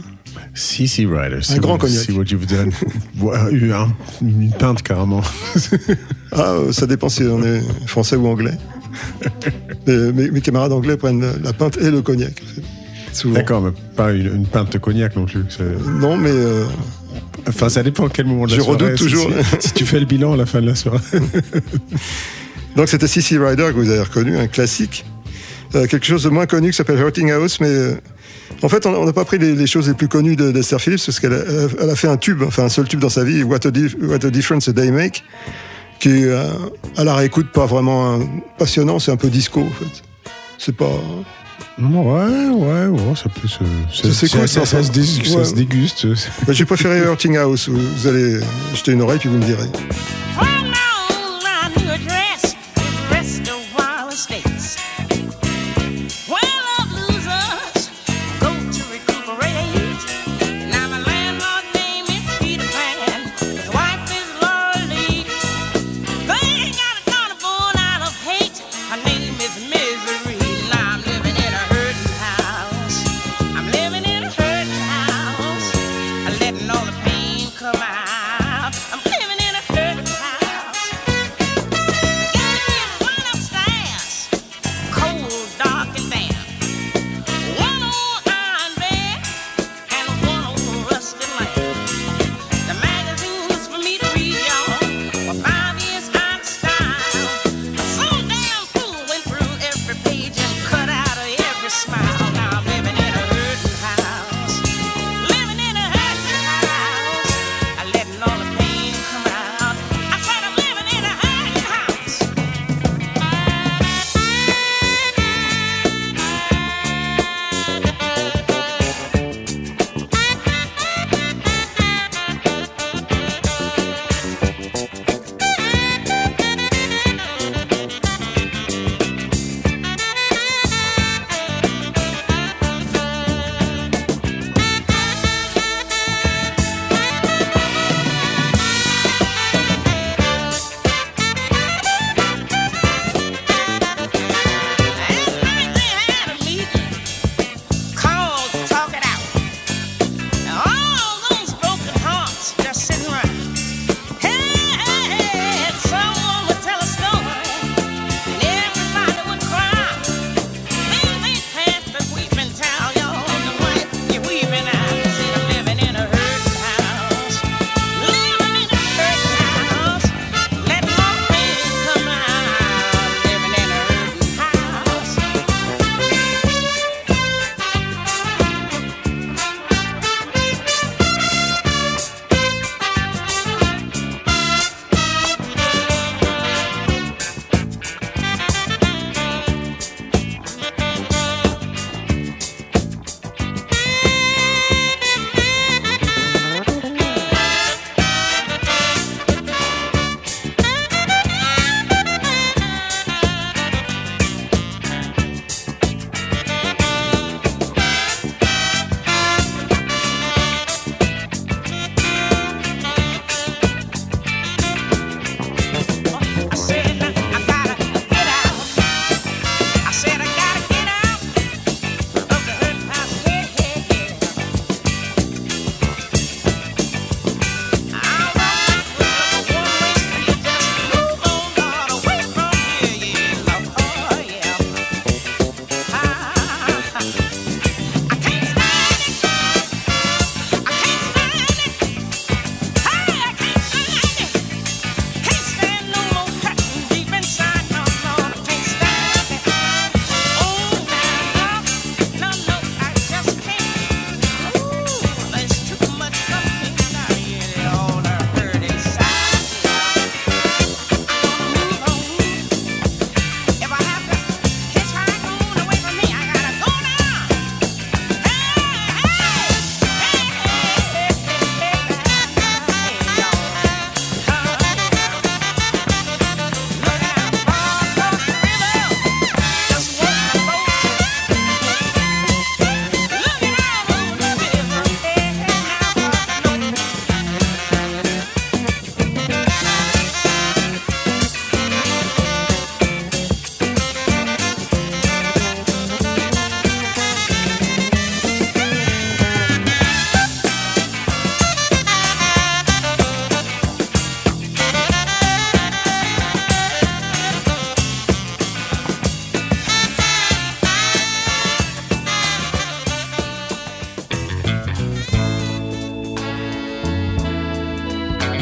Si, 0.53 0.85
Rider. 1.07 1.41
See 1.41 1.57
grand 1.57 1.79
cognac. 1.79 2.03
See 2.05 2.11
what 2.11 2.25
you've 2.25 2.45
done. 2.45 2.71
Un- 3.19 3.87
une 4.21 4.51
pinte 4.51 4.83
carrément. 4.83 5.21
Ah, 6.31 6.51
euh, 6.51 6.71
ça 6.71 6.85
dépend 6.85 7.09
si 7.09 7.23
on 7.23 7.43
est 7.43 7.61
français 7.87 8.15
ou 8.15 8.27
anglais. 8.27 8.55
Mes, 9.87 10.29
mes 10.29 10.41
camarades 10.41 10.71
anglais 10.71 10.97
prennent 10.97 11.25
la, 11.43 11.53
pinte 11.53 11.77
et 11.77 11.89
le 11.89 12.03
cognac. 12.03 12.43
D'accord, 13.25 13.61
mais 13.61 13.71
pas 13.95 14.11
une, 14.11 14.27
une 14.35 14.45
pinte 14.45 14.71
de 14.71 14.77
cognac 14.77 15.15
non 15.15 15.25
plus. 15.25 15.43
Non, 15.99 16.15
mais 16.15 16.29
euh, 16.31 16.65
Enfin, 17.47 17.69
ça 17.69 17.81
dépend 17.81 18.05
à 18.05 18.09
quel 18.09 18.27
moment 18.27 18.45
de 18.45 18.51
la 18.51 18.57
Je 18.57 18.61
soirée. 18.61 18.83
redoute 18.85 18.97
Si- 18.99 19.03
toujours. 19.03 19.29
Si, 19.59 19.67
si 19.67 19.73
tu 19.73 19.85
fais 19.85 19.99
le 19.99 20.05
bilan 20.05 20.33
à 20.33 20.37
la 20.37 20.45
fin 20.45 20.61
de 20.61 20.67
la 20.67 20.75
soirée. 20.75 20.99
donc 22.75 22.87
c'était 22.87 23.07
CC 23.07 23.39
Rider 23.39 23.65
que 23.73 23.79
vous 23.79 23.89
avez 23.89 24.01
reconnu, 24.01 24.37
un 24.37 24.47
classique. 24.47 25.05
Euh, 25.75 25.87
quelque 25.87 26.05
chose 26.05 26.23
de 26.23 26.29
moins 26.29 26.45
connu 26.45 26.69
qui 26.69 26.77
s'appelle 26.77 26.99
Hurting 26.99 27.31
House, 27.31 27.59
mais 27.59 27.67
euh, 27.67 27.95
en 28.63 28.69
fait, 28.69 28.85
on 28.85 29.05
n'a 29.05 29.13
pas 29.13 29.25
pris 29.25 29.37
les, 29.37 29.53
les 29.55 29.67
choses 29.67 29.87
les 29.87 29.93
plus 29.93 30.07
connues 30.07 30.35
de- 30.35 30.51
d'Esther 30.51 30.79
Phillips 30.81 31.05
parce 31.05 31.19
qu'elle 31.19 31.33
a, 31.33 31.43
elle 31.81 31.89
a 31.89 31.95
fait 31.95 32.07
un 32.07 32.17
tube, 32.17 32.41
enfin 32.43 32.63
un 32.63 32.69
seul 32.69 32.87
tube 32.87 32.99
dans 32.99 33.09
sa 33.09 33.23
vie, 33.23 33.43
What 33.43 33.67
a, 33.67 33.71
Dif- 33.71 33.95
What 34.01 34.25
a 34.25 34.29
Difference 34.29 34.67
a 34.69 34.71
Day 34.73 34.89
Make, 34.91 35.23
qui 35.99 36.09
est 36.09 36.23
euh, 36.25 36.47
à 36.97 37.03
la 37.03 37.15
réécoute 37.15 37.51
pas 37.51 37.65
vraiment 37.65 38.19
passionnant, 38.57 38.99
c'est 38.99 39.11
un 39.11 39.17
peu 39.17 39.29
disco 39.29 39.59
en 39.61 39.69
fait. 39.69 40.03
C'est 40.57 40.75
pas. 40.75 40.89
Ouais, 41.79 41.85
ouais, 42.49 42.85
ouais, 42.87 43.15
ça 43.15 43.29
peut 43.29 43.47
se. 43.47 43.59
C'est 43.91 44.27
ça, 44.27 44.37
cool, 44.37 44.47
ça, 44.47 44.65
se, 44.65 44.75
ouais. 44.75 45.53
déguste. 45.55 46.05
Bah, 46.45 46.53
J'ai 46.53 46.65
préféré 46.65 46.99
Hurting 46.99 47.35
House. 47.37 47.67
Vous 47.67 47.79
vous 47.79 48.07
allez 48.07 48.39
jeter 48.75 48.91
une 48.91 49.01
oreille 49.01 49.17
puis 49.19 49.27
vous 49.29 49.37
me 49.39 49.43
direz. 49.43 49.67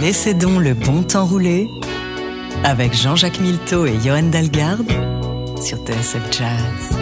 Laissez 0.02 0.34
donc 0.34 0.64
le 0.64 0.74
bon 0.74 1.04
temps 1.04 1.28
rouler 1.28 1.70
avec 2.64 2.92
Jean-Jacques 2.96 3.40
Milteau 3.40 3.86
et 3.86 4.00
Johan 4.04 4.24
Dalgarde 4.24 4.92
sur 5.62 5.78
TSF 5.78 6.32
Jazz. 6.32 6.98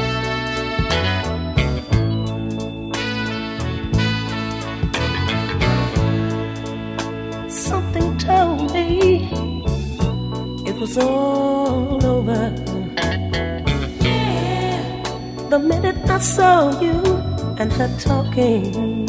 Something 7.48 8.18
told 8.18 8.74
me 8.74 9.32
it 10.66 10.76
was 10.78 10.98
all 10.98 12.06
over. 12.06 12.52
The 15.50 15.58
minute 15.58 15.98
I 16.10 16.20
saw 16.20 16.78
you 16.82 17.02
and 17.58 17.72
her 17.72 17.90
talking, 17.98 19.09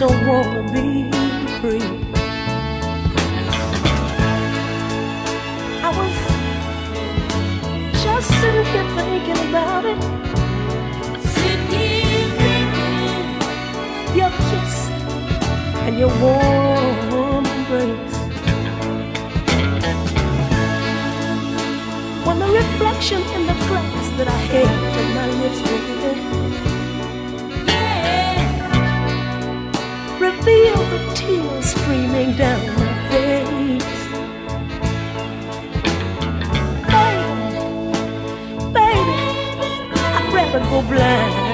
don't 0.00 0.26
wanna 0.26 0.62
be 0.72 1.10
free. 1.60 1.82
I 5.84 5.90
was 5.98 6.16
just 8.02 8.28
sitting 8.40 8.64
here 8.72 8.88
thinking 8.96 9.40
about 9.50 9.84
it. 9.84 10.00
Sitting 11.36 11.68
here 11.68 12.30
thinking 12.40 13.28
your 14.16 14.32
kiss 14.48 14.74
and 15.84 15.98
your 15.98 16.12
warm 16.22 17.44
embrace. 17.44 18.16
When 22.24 22.38
the 22.38 22.50
reflection 22.60 23.20
in 23.36 23.42
the 23.50 23.56
glass 23.68 24.06
that 24.16 24.28
I 24.28 24.40
held 24.52 24.94
to 24.94 25.02
my 25.14 25.26
lips 25.42 26.39
revealed 30.40 30.90
the 30.90 31.12
tears 31.14 31.66
streaming 31.66 32.36
down 32.36 32.66
my 32.76 33.08
face. 33.10 34.00
Baby, 36.88 37.32
baby, 38.72 39.18
I'd 40.16 40.32
rather 40.32 40.60
go 40.60 40.82
blind. 40.82 41.48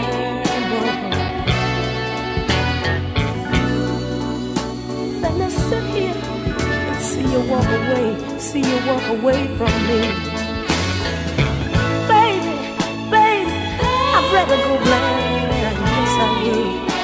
You 7.27 7.41
walk 7.51 7.67
away, 7.67 8.39
see 8.39 8.61
you 8.61 8.79
walk 8.87 9.07
away 9.09 9.47
from 9.59 9.73
me. 9.89 10.01
Baby, 12.09 12.55
baby, 13.11 13.53
I'd 14.17 14.31
rather 14.33 14.57
go 14.57 14.79
blind. 14.85 15.53
Yes, 15.53 16.13
I 16.19 16.43
would. 16.45 16.96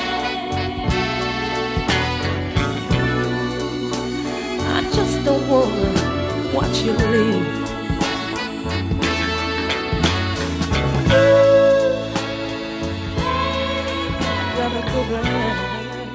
Watch 6.55 6.83
you 6.83 6.93
leave. 7.11 7.63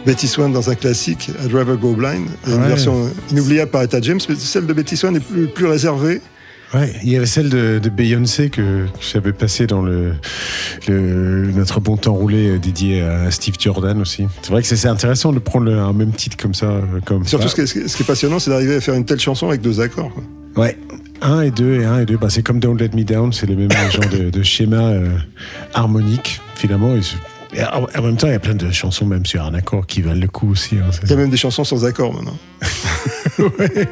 Betty 0.06 0.28
Swan 0.28 0.54
dans 0.54 0.70
un 0.70 0.76
classique, 0.76 1.30
I'd 1.44 1.54
Rather 1.54 1.76
Go 1.76 1.94
Blind, 1.94 2.30
une 2.48 2.64
version 2.64 3.10
inoubliable 3.30 3.72
par 3.72 3.84
Etta 3.84 4.00
James, 4.00 4.22
mais 4.30 4.36
celle 4.36 4.66
de 4.66 4.72
Betty 4.72 4.96
Swan 4.96 5.18
est 5.18 5.20
plus, 5.20 5.48
plus 5.48 5.66
réservée. 5.66 6.22
Ouais, 6.74 6.94
il 7.02 7.10
y 7.10 7.16
avait 7.16 7.26
celle 7.26 7.50
de, 7.50 7.80
de 7.82 7.90
Beyoncé 7.90 8.50
que 8.50 8.88
j'avais 9.00 9.32
passée 9.32 9.68
dans 9.68 9.82
le, 9.82 10.14
le- 10.88 11.52
notre 11.56 11.80
bon 11.80 11.96
temps 11.96 12.14
roulé 12.14 12.50
euh, 12.50 12.58
dédié 12.60 13.02
à 13.02 13.32
Steve 13.32 13.56
Jordan 13.60 14.02
aussi. 14.02 14.28
C'est 14.42 14.52
vrai 14.52 14.62
que 14.62 14.68
c'est 14.68 14.88
intéressant 14.88 15.32
de 15.32 15.40
prendre 15.40 15.72
un 15.72 15.94
même 15.94 16.12
titre 16.12 16.36
comme 16.38 16.54
ça. 16.54 16.66
euh, 16.66 16.82
Comme 17.06 17.26
Surtout, 17.26 17.48
ce, 17.48 17.56
qui 17.56 17.62
est, 17.62 17.88
ce 17.88 17.96
qui 17.96 18.04
passionnant, 18.04 18.40
c'est 18.40 18.52
d'arriver 18.52 18.76
à 18.76 18.82
faire 18.82 18.96
une 18.96 19.06
telle 19.06 19.20
chanson 19.20 19.48
avec 19.48 19.62
deux 19.62 19.80
accords. 19.80 20.12
quoi. 20.14 20.24
Ouais, 20.64 20.78
un 21.22 21.42
et 21.42 21.52
deux 21.52 21.80
et 21.82 21.86
un 21.86 22.00
et 22.02 22.06
deux. 22.06 22.18
Bah, 22.18 22.28
c'est 22.30 22.44
comme 22.44 22.60
Don't 22.60 22.78
Let 22.78 22.90
Me 22.96 23.04
Down, 23.04 23.32
c'est 23.32 23.46
le 23.48 23.56
même 23.56 23.72
genre 23.92 24.10
de, 24.12 24.30
de 24.30 24.44
schéma 24.44 24.82
euh, 24.90 25.08
harmonique 25.74 26.42
finalement. 26.56 26.94
Et, 26.96 27.64
en 27.64 28.02
même 28.04 28.18
temps, 28.18 28.28
il 28.28 28.34
y 28.34 28.36
a 28.36 28.40
plein 28.40 28.56
de 28.56 28.70
chansons 28.72 29.06
même 29.06 29.26
sur 29.26 29.42
un 29.44 29.54
accord 29.54 29.88
qui 29.88 30.02
valent 30.02 30.20
le 30.20 30.28
coup 30.28 30.52
aussi. 30.52 30.76
hein. 30.76 30.90
Il 31.04 31.10
y 31.10 31.14
a 31.14 31.16
même 31.16 31.30
des 31.30 31.38
chansons 31.38 31.64
sans 31.64 31.86
accords 31.86 32.14
maintenant. 32.14 32.38
Ouais. 33.60 33.88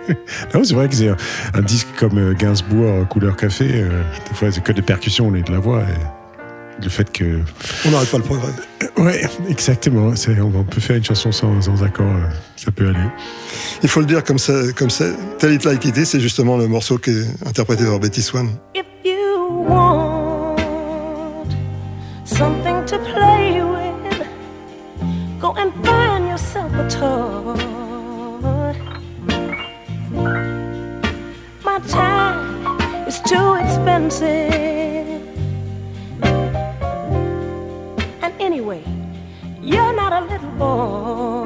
Non, 0.54 0.64
c'est 0.64 0.74
vrai 0.74 0.89
que 0.89 0.96
c'est 0.96 1.10
un, 1.10 1.18
un 1.54 1.62
disque 1.62 1.88
comme 2.00 2.18
euh, 2.18 2.34
Gainsbourg, 2.34 2.86
euh, 2.89 3.04
couleur 3.06 3.36
café. 3.36 3.66
euh, 3.74 4.02
des 4.30 4.36
fois, 4.36 4.52
c'est 4.52 4.64
que 4.64 4.72
des 4.72 4.82
percussions, 4.82 5.28
on 5.28 5.36
est 5.36 5.43
de 5.48 5.52
la 5.52 5.60
voix. 5.60 5.82
Et 5.82 6.84
le 6.84 6.89
fait 6.89 7.12
que. 7.12 7.39
On 7.86 7.91
n'arrête 7.91 8.10
pas 8.12 8.18
le 8.18 8.24
progrès. 8.24 8.52
Ouais, 8.98 9.22
exactement. 9.50 10.14
On 10.39 10.64
peut 10.64 10.80
faire 10.80 10.96
une 10.96 11.04
chanson 11.04 11.32
sans, 11.32 11.62
sans 11.62 11.84
accord, 11.84 12.06
euh, 12.06 12.30
ça 12.56 12.72
peut 12.72 12.88
aller. 12.88 13.10
Il 13.84 13.89
faut 13.89 14.00
le 14.00 14.06
dire 14.06 14.24
comme 14.24 14.39
ça, 14.39 14.54
comme 14.76 14.89
ça. 14.89 15.06
Tell 15.38 15.52
It 15.54 15.66
Like 15.66 15.84
It 15.84 15.98
Is, 15.98 16.06
c'est 16.06 16.20
justement 16.22 16.56
le 16.58 16.68
morceau 16.68 16.98
qui 16.98 17.10
est 17.12 17.26
interprété 17.48 17.84
par 17.84 18.00
Betty 18.00 18.22
Swan. 18.22 18.48
If 18.74 18.86
you 19.04 19.66
want 19.68 20.56
something 22.24 22.86
to 22.86 22.98
play 23.00 23.62
with, 23.62 24.22
go 25.41 25.54
and 25.58 25.72
find 25.84 26.30
yourself 26.30 26.72
a 26.80 26.88
toy. 26.89 27.24
And 33.96 34.12
anyway, 38.41 38.84
you're 39.62 39.93
not 39.93 40.12
a 40.12 40.26
little 40.26 40.52
boy. 40.60 41.45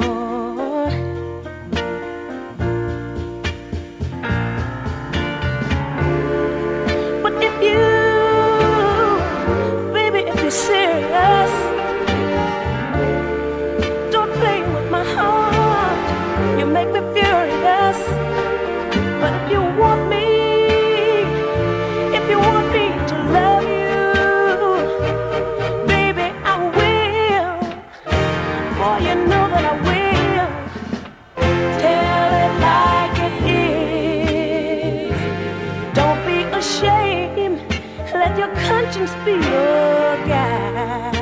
Conscience 38.90 39.14
be 39.24 39.34
your 39.34 40.18
guide. 40.26 41.14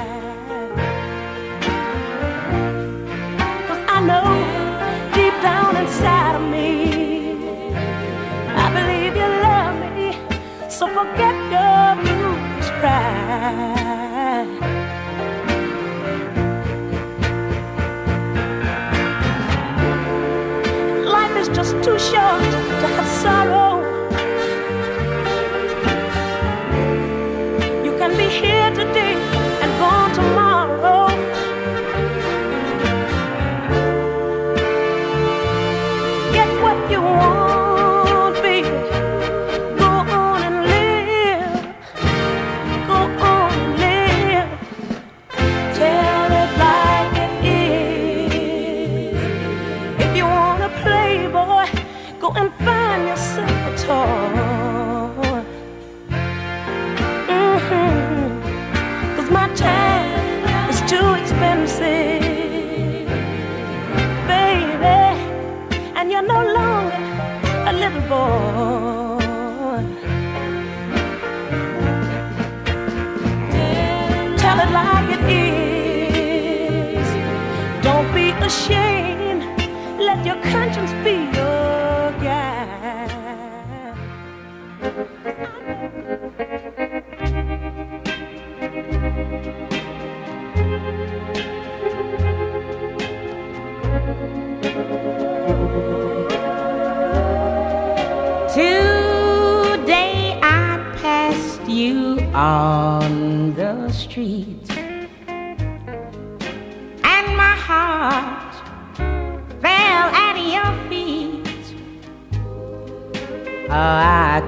'Cause 3.68 3.84
I 3.96 4.00
know 4.10 4.28
deep 5.14 5.36
down 5.42 5.76
inside 5.76 6.36
of 6.40 6.44
me, 6.54 6.70
I 8.64 8.66
believe 8.78 9.14
you 9.22 9.30
love 9.48 9.76
me. 9.98 10.08
So 10.70 10.88
forget 10.88 11.36
your 11.54 11.84
foolish 12.04 12.72
pride. 12.80 14.48
Life 21.16 21.36
is 21.42 21.50
just 21.50 21.74
too 21.84 22.00
short 22.00 22.57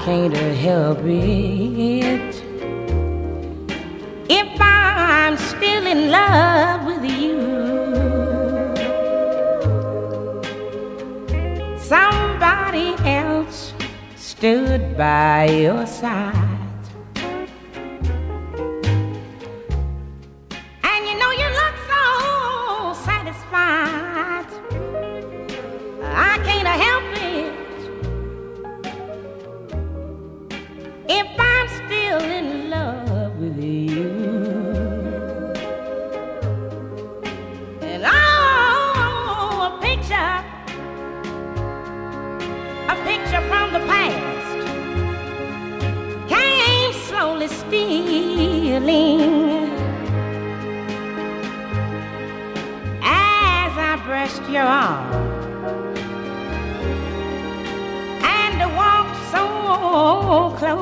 Can't 0.09 0.35
help 0.57 0.97
it. 1.05 2.43
If 4.27 4.49
I'm 4.59 5.37
still 5.37 5.85
in 5.85 6.09
love 6.09 6.79
with 6.89 7.03
you, 7.21 7.37
somebody 11.77 12.95
else 13.05 13.71
stood 14.15 14.97
by 14.97 15.45
your 15.45 15.78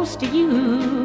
close 0.07 0.15
to 0.15 0.25
you. 0.27 0.96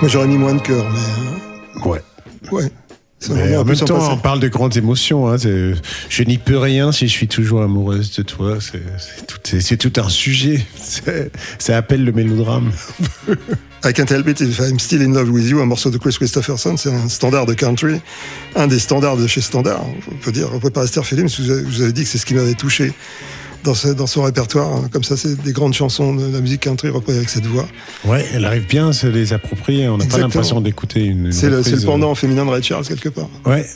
Moi, 0.00 0.08
j'aurais 0.08 0.28
mis 0.28 0.38
moins 0.38 0.54
de 0.54 0.60
cœur, 0.60 0.84
mais. 0.92 1.80
Ouais. 1.88 2.00
euh, 2.52 2.56
ouais. 2.56 2.70
Ça 3.20 3.34
Mais 3.34 3.56
en 3.56 3.64
même 3.64 3.76
temps, 3.76 3.98
passer. 3.98 4.10
on 4.12 4.16
parle 4.18 4.38
de 4.38 4.46
grandes 4.46 4.76
émotions. 4.76 5.26
hein, 5.28 5.36
je 5.38 6.22
n'y 6.22 6.38
peux 6.38 6.56
rien 6.56 6.92
si 6.92 7.08
je 7.08 7.12
suis 7.12 7.26
toujours 7.26 7.62
amoureuse 7.62 8.14
de 8.14 8.22
toi. 8.22 8.58
C'est 9.42 9.76
tout, 9.76 9.92
un 10.00 10.08
sujet. 10.08 10.64
Ça 11.58 11.76
appelle 11.76 12.04
le 12.04 12.12
mélodrame. 12.12 12.70
I 13.84 13.92
Can't 13.92 14.06
Help 14.10 14.28
It 14.28 14.40
If 14.40 14.60
I'm 14.60 14.78
Still 14.78 15.02
in 15.02 15.12
Love 15.14 15.30
with 15.30 15.48
You, 15.48 15.60
un 15.60 15.66
morceau 15.66 15.90
de 15.90 15.98
Chris 15.98 16.14
Christopherson, 16.14 16.76
c'est 16.76 16.92
un 16.92 17.08
standard 17.08 17.46
de 17.46 17.54
country, 17.54 18.00
un 18.54 18.68
des 18.68 18.78
standards 18.78 19.16
de 19.16 19.26
chez 19.26 19.40
Standard. 19.40 19.84
On 20.12 20.14
peut 20.16 20.32
dire, 20.32 20.48
repris 20.50 20.70
par 20.70 20.84
Esther 20.84 21.04
Phillips, 21.04 21.40
vous 21.40 21.82
avez 21.82 21.92
dit 21.92 22.02
que 22.04 22.08
c'est 22.08 22.18
ce 22.18 22.26
qui 22.26 22.34
m'avait 22.34 22.54
touché 22.54 22.92
dans, 23.64 23.74
ce- 23.74 23.88
dans 23.88 24.06
son 24.06 24.22
répertoire. 24.22 24.72
hein. 24.72 24.88
Comme 24.92 25.04
ça, 25.04 25.16
c'est 25.16 25.40
des 25.42 25.52
grandes 25.52 25.74
chansons 25.74 26.14
de 26.14 26.26
la 26.32 26.40
musique 26.40 26.60
country 26.62 26.88
reprises 26.90 27.16
avec 27.16 27.28
cette 27.28 27.46
voix. 27.46 27.66
Ouais, 28.04 28.24
elle 28.34 28.44
arrive 28.44 28.66
bien 28.66 28.88
à 28.88 28.92
se 28.92 29.06
les 29.06 29.32
approprier. 29.32 29.88
On 29.88 29.96
n'a 29.98 30.06
pas 30.06 30.18
l'impression 30.18 30.60
d'écouter 30.60 31.04
une. 31.04 31.26
une 31.26 31.32
C'est 31.32 31.50
le, 31.50 31.58
reprise, 31.58 31.84
pendant 31.84 32.14
féminin 32.14 32.44
de 32.44 32.50
Ray 32.50 32.62
Charles, 32.62 32.86
quelque 32.86 33.08
part. 33.08 33.28
euh, 33.46 33.50
Ouais. 33.50 33.66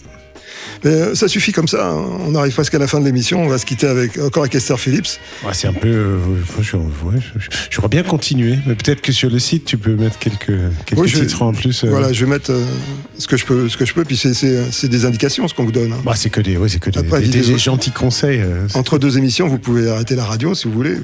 Mais 0.84 0.90
euh, 0.90 1.14
ça 1.14 1.28
suffit 1.28 1.52
comme 1.52 1.68
ça. 1.68 1.90
hein. 1.90 2.04
On 2.26 2.34
arrive 2.34 2.52
presque 2.52 2.74
à 2.74 2.78
la 2.78 2.86
fin 2.86 3.00
de 3.00 3.04
l'émission. 3.04 3.42
On 3.44 3.48
va 3.48 3.58
se 3.58 3.66
quitter 3.66 3.86
avec, 3.86 4.18
encore 4.18 4.42
avec 4.42 4.54
Esther 4.54 4.78
Phillips. 4.78 5.18
Ouais, 5.44 5.52
c'est 5.52 5.68
un 5.68 5.72
peu. 5.72 5.88
euh, 5.88 6.18
je- 6.60 6.76
ouais, 6.76 7.20
je- 7.70 7.86
bien 7.88 8.02
continué, 8.02 8.58
mais 8.66 8.74
peut-être 8.74 9.00
que 9.02 9.12
sur 9.12 9.28
le 9.28 9.38
site, 9.38 9.64
tu 9.66 9.76
peux 9.76 9.94
mettre 9.94 10.18
quelques, 10.18 10.46
quelques 10.86 11.00
Oui, 11.00 11.12
en 11.40 11.52
plus. 11.52 11.84
euh. 11.84 11.90
Voilà, 11.90 12.12
je 12.12 12.24
vais 12.24 12.30
mettre 12.30 12.50
euh, 12.52 12.64
ce 13.18 13.26
que 13.26 13.36
je 13.36 13.44
peux, 13.44 13.68
ce 13.68 13.76
que 13.76 13.84
je 13.84 13.92
peux. 13.92 14.04
Puis 14.04 14.16
c'est- 14.16 14.88
des 14.88 15.04
indications, 15.04 15.46
ce 15.48 15.54
qu'on 15.54 15.64
vous 15.64 15.72
donne. 15.72 15.92
hein. 15.92 15.98
Bah, 16.04 16.14
c'est 16.16 16.30
que 16.30 16.40
des, 16.40 16.56
ouais, 16.56 16.68
c'est 16.68 16.78
que 16.78 16.90
des, 16.90 16.98
Après, 17.00 17.20
des- 17.20 17.58
gentils 17.58 17.90
conseils. 17.90 18.42
Entre 18.74 18.98
deux 18.98 19.18
émissions, 19.18 19.46
vous 19.48 19.58
pouvez 19.58 19.88
arrêter 19.90 20.14
la 20.16 20.24
radio 20.24 20.54
si 20.54 20.66
vous 20.68 20.72
voulez, 20.74 20.96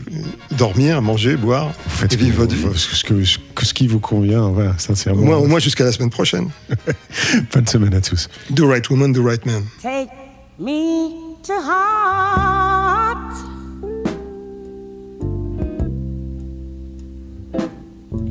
dormir, 0.57 1.03
manger, 1.03 1.37
boire, 1.37 1.73
vous 1.87 1.97
faites 1.99 2.15
et 2.15 2.17
vivre 2.17 2.39
votre 2.39 2.55
vie. 2.55 2.65
ce, 2.75 3.05
que, 3.05 3.23
ce 3.65 3.75
qui 3.75 3.87
vous 3.87 4.01
convient, 4.01 4.49
voilà, 4.49 4.75
sincèrement. 4.79 5.21
Au 5.23 5.25
moins, 5.25 5.47
moins 5.47 5.59
jusqu'à 5.61 5.85
la 5.85 5.93
semaine 5.93 6.11
prochaine. 6.11 6.49
Bonne 7.55 7.67
semaine 7.67 7.95
à 7.95 8.01
tous. 8.01 8.29
Do 8.51 8.67
right 8.69 8.89
woman, 8.91 9.13
do 9.13 9.23
right 9.23 9.45
Take 9.81 10.11
me 10.59 11.37
to 11.43 11.59
heart. 11.59 13.35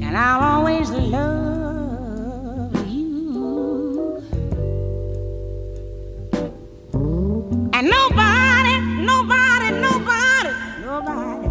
And 0.03 0.15
I'll 0.15 0.43
always 0.57 0.89
love 0.91 2.75
you. 2.87 4.21
And 7.73 7.89
nobody, 7.89 8.75
nobody, 9.11 9.69
nobody, 9.87 10.51
nobody 10.85 11.47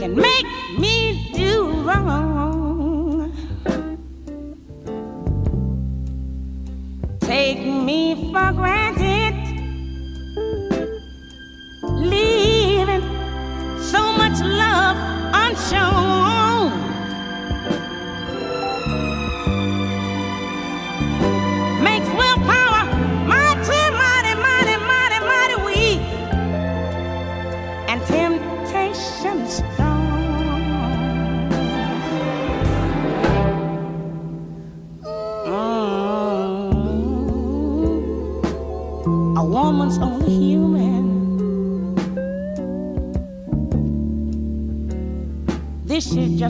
can 0.00 0.12
make 0.16 0.46
me 0.78 0.94
do 1.34 1.61
for 8.32 8.52
granted. 8.52 8.81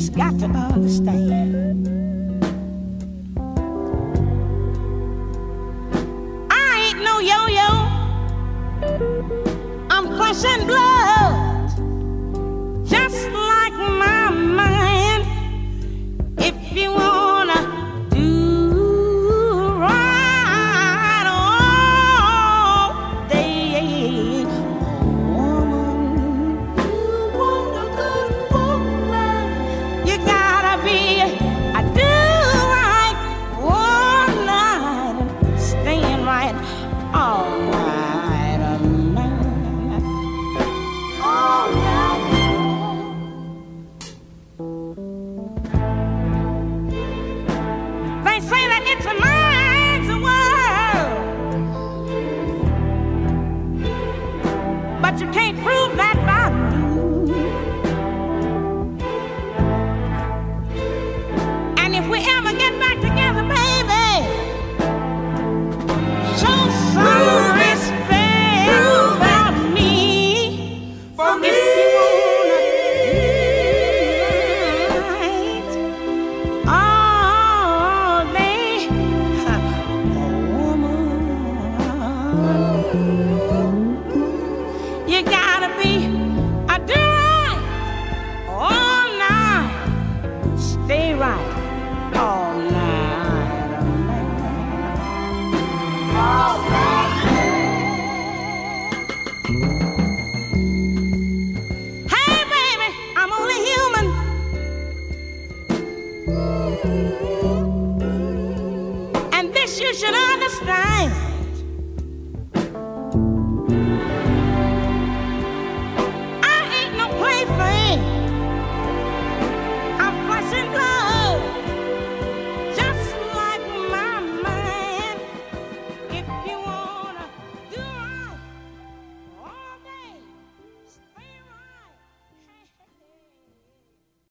Just 0.02 0.16
got 0.16 0.36
to 0.40 0.46
understand. 0.46 1.51